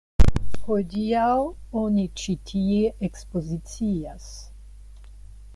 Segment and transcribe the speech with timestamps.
[0.69, 1.35] Hodiaŭ
[1.83, 4.31] oni ĉi tie ekspozicias.